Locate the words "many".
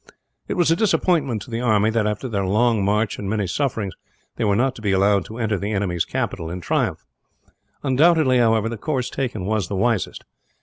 3.29-3.45